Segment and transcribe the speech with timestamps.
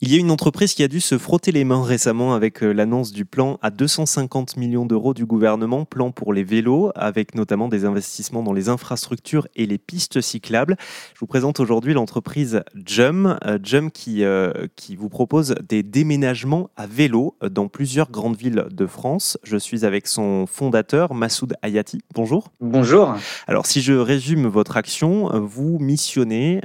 [0.00, 2.70] Il y a une entreprise qui a dû se frotter les mains récemment avec euh,
[2.70, 7.66] l'annonce du plan à 250 millions d'euros du gouvernement, plan pour les vélos, avec notamment
[7.66, 10.76] des investissements dans les infrastructures et les pistes cyclables.
[11.14, 16.70] Je vous présente aujourd'hui l'entreprise Jum, euh, Jum qui, euh, qui vous propose des déménagements
[16.76, 19.36] à vélo dans plusieurs grandes villes de France.
[19.42, 22.02] Je suis avec son fondateur, Massoud Ayati.
[22.14, 22.52] Bonjour.
[22.60, 23.16] Bonjour.
[23.48, 26.60] Alors si je résume votre action, vous missionnez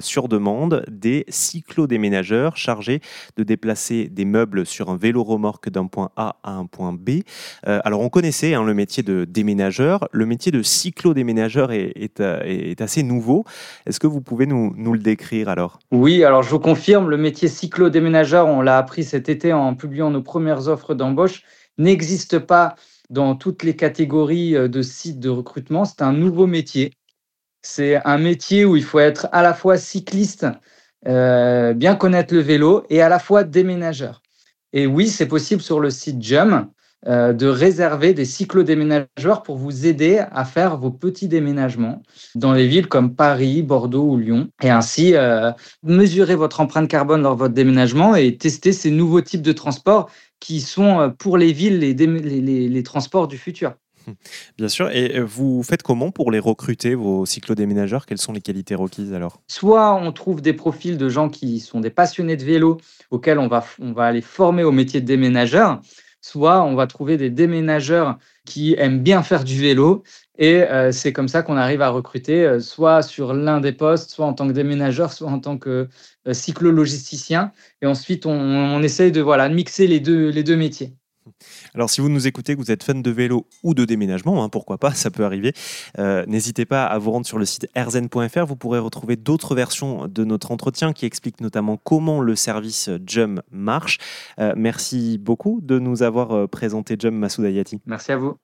[0.00, 3.00] sur demande des cyclo-déménageurs chargé
[3.36, 7.20] de déplacer des meubles sur un vélo remorque d'un point A à un point B.
[7.66, 12.20] Euh, alors on connaissait hein, le métier de déménageur, le métier de cyclo-déménageur est, est,
[12.20, 13.44] euh, est, assez nouveau.
[13.86, 15.78] Est-ce que vous pouvez nous, nous, le décrire alors?
[15.90, 20.10] Oui, alors je vous confirme, le métier cyclo-déménageur, on l'a appris cet été en publiant
[20.10, 21.42] nos premières offres d'embauche,
[21.78, 22.76] n'existe pas
[23.10, 25.84] dans toutes les catégories euh, de sites de recrutement.
[25.84, 26.92] C'est un nouveau métier.
[27.62, 30.46] C'est un métier où il faut être à la fois cycliste,
[31.06, 34.22] euh, bien connaître le vélo et à la fois déménageur.
[34.72, 36.68] Et oui, c'est possible sur le site Jum
[37.06, 42.02] euh, de réserver des cyclo-déménageurs pour vous aider à faire vos petits déménagements
[42.34, 44.48] dans les villes comme Paris, Bordeaux ou Lyon.
[44.62, 45.52] Et ainsi, euh,
[45.84, 50.10] mesurer votre empreinte carbone lors de votre déménagement et tester ces nouveaux types de transports
[50.40, 53.74] qui sont pour les villes les, transports du futur.
[54.58, 54.90] Bien sûr.
[54.90, 58.06] Et vous faites comment pour les recruter, vos cyclodéménageurs?
[58.06, 59.42] Quelles sont les qualités requises alors?
[59.48, 62.78] Soit on trouve des profils de gens qui sont des passionnés de vélo
[63.10, 65.80] auxquels on va, on va aller former au métier de déménageur,
[66.20, 70.02] soit on va trouver des déménageurs qui aiment bien faire du vélo.
[70.38, 74.10] Et euh, c'est comme ça qu'on arrive à recruter, euh, soit sur l'un des postes,
[74.10, 75.88] soit en tant que déménageur, soit en tant que
[76.26, 77.52] euh, cyclo-logisticien.
[77.80, 80.94] Et ensuite, on, on, essaye de, voilà, mixer les deux, les deux métiers.
[81.74, 84.48] Alors, si vous nous écoutez, que vous êtes fan de vélo ou de déménagement, hein,
[84.48, 85.52] pourquoi pas, ça peut arriver,
[85.98, 88.46] euh, n'hésitez pas à vous rendre sur le site rzen.fr.
[88.46, 93.42] Vous pourrez retrouver d'autres versions de notre entretien qui expliquent notamment comment le service JUM
[93.50, 93.98] marche.
[94.38, 97.80] Euh, merci beaucoup de nous avoir euh, présenté JUM Massoud Ayati.
[97.86, 98.36] Merci à vous.